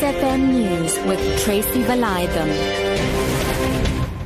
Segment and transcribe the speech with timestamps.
[0.00, 2.48] FM News with Tracy Valaydham.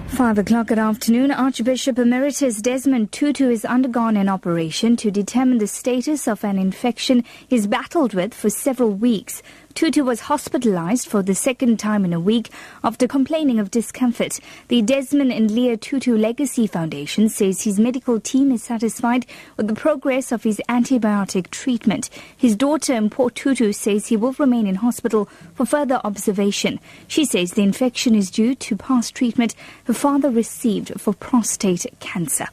[0.08, 5.66] Five o'clock at afternoon, Archbishop Emeritus Desmond Tutu has undergone an operation to determine the
[5.66, 9.42] status of an infection he's battled with for several weeks.
[9.72, 12.50] Tutu was hospitalized for the second time in a week
[12.84, 14.38] after complaining of discomfort.
[14.68, 19.74] The Desmond and Leah Tutu Legacy Foundation says his medical team is satisfied with the
[19.74, 22.10] progress of his antibiotic treatment.
[22.36, 26.78] His daughter, Mpho Tutu, says he will remain in hospital for further observation.
[27.08, 29.54] She says the infection is due to past treatment
[29.84, 32.46] her father received for prostate cancer.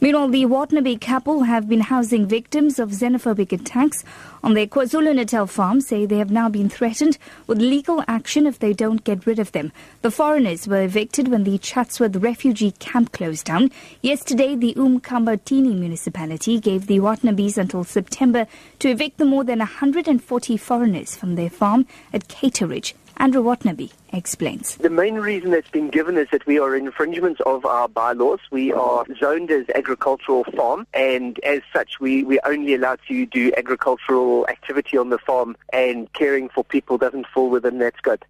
[0.00, 4.04] Meanwhile, the Watanabe couple have been housing victims of xenophobic attacks
[4.44, 8.72] on their KwaZulu-Natal farm say they have now been threatened with legal action if they
[8.72, 9.72] don't get rid of them.
[10.02, 13.72] The foreigners were evicted when the Chatsworth refugee camp closed down.
[14.00, 18.46] Yesterday, the uMkhambathini municipality gave the Watanabes until September
[18.78, 22.94] to evict the more than 140 foreigners from their farm at Cato Ridge.
[23.18, 24.76] Andrew Watanabe explains.
[24.76, 28.40] The main reason that's been given is that we are infringements of our bylaws.
[28.50, 33.52] We are zoned as agricultural farm and as such we, we're only allowed to do
[33.56, 38.24] agricultural activity on the farm and caring for people doesn't fall within that scope.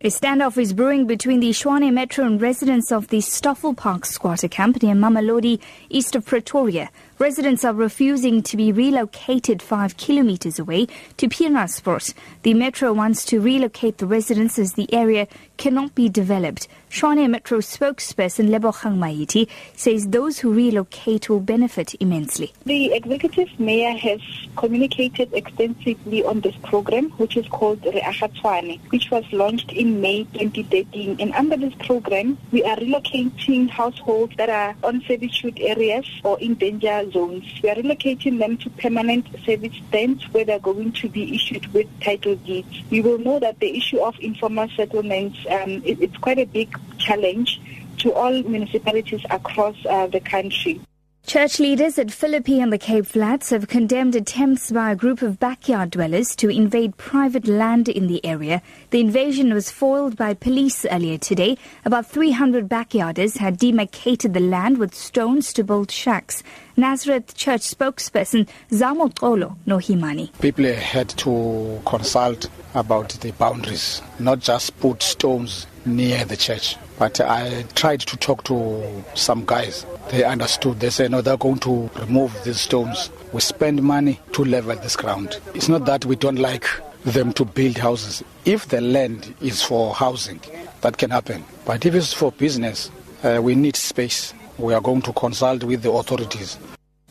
[0.00, 4.48] A standoff is brewing between the Tshwane Metro and residents of the Stoffel Park squatter
[4.48, 6.90] camp near Mamelodi, east of Pretoria.
[7.20, 12.12] Residents are refusing to be relocated five kilometers away to Pienaarspruit.
[12.42, 16.66] The Metro wants to relocate the residents as the area cannot be developed.
[16.90, 22.52] Tshwane Metro spokesperson Lebogang Maiti says those who relocate will benefit immensely.
[22.66, 24.20] The executive mayor has
[24.56, 30.24] communicated extensively on this program, which is called Reaga Tshwane, which was launched in May
[30.34, 31.16] 2013.
[31.20, 36.54] And under this program, we are relocating households that are on servitude areas or in
[36.54, 37.44] danger zones.
[37.62, 41.86] We are relocating them to permanent service stands where they're going to be issued with
[42.00, 42.82] title deeds.
[42.90, 46.76] You will know that the issue of informal settlements um, it, it's quite a big
[46.98, 47.60] challenge
[47.98, 50.80] to all municipalities across uh, the country.
[51.26, 55.40] Church leaders at Philippi and the Cape Flats have condemned attempts by a group of
[55.40, 58.60] backyard dwellers to invade private land in the area.
[58.90, 61.56] The invasion was foiled by police earlier today.
[61.86, 66.42] About 300 backyarders had demarcated the land with stones to build shacks.
[66.76, 70.30] Nazareth Church spokesperson Zamo Xolo Nohimani.
[70.42, 76.76] People had to consult about the boundaries, not just put stones near the church.
[76.98, 79.84] But I tried to talk to some guys.
[80.10, 80.80] They understood.
[80.80, 83.10] They said, no, they're going to remove these stones.
[83.32, 85.40] We spend money to level this ground.
[85.54, 86.66] It's not that we don't like
[87.04, 88.22] them to build houses.
[88.44, 90.40] If the land is for housing,
[90.82, 91.44] that can happen.
[91.64, 92.90] But if it's for business,
[93.22, 94.32] uh, we need space.
[94.56, 96.58] We are going to consult with the authorities.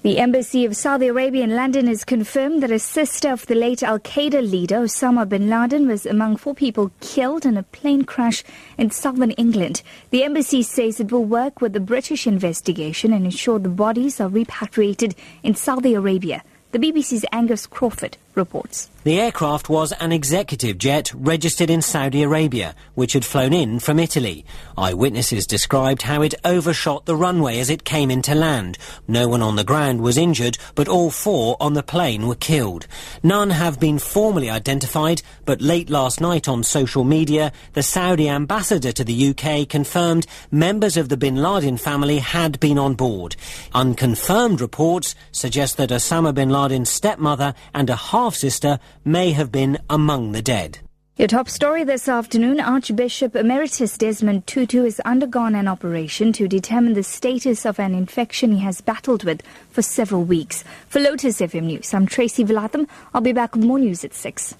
[0.04, 3.82] The Embassy of Saudi Arabia in London has confirmed that a sister of the late
[3.82, 8.44] Al Qaeda leader Osama bin Laden was among four people killed in a plane crash
[8.78, 9.82] in southern England.
[10.10, 14.28] The embassy says it will work with the British investigation and ensure the bodies are
[14.28, 16.44] repatriated in Saudi Arabia.
[16.74, 18.90] The BBC's Angus Crawford reports.
[19.04, 24.00] The aircraft was an executive jet registered in Saudi Arabia, which had flown in from
[24.00, 24.46] Italy.
[24.78, 28.78] Eyewitnesses described how it overshot the runway as it came into land.
[29.06, 32.88] No one on the ground was injured, but all four on the plane were killed.
[33.22, 38.94] None have been formally identified, but late last night on social media, the Saudi ambassador
[38.94, 43.36] to the UK confirmed members of the bin Laden family had been on board.
[43.74, 49.80] Unconfirmed reports suggest that Osama bin Laden's stepmother and a half sister may have been
[49.90, 50.80] among the dead.
[51.16, 56.94] Your top story this afternoon Archbishop Emeritus Desmond Tutu has undergone an operation to determine
[56.94, 60.64] the status of an infection he has battled with for several weeks.
[60.90, 62.88] For Lotus FM News, I'm Tracy Valaydham.
[63.14, 64.56] I'll be back with more news at 6.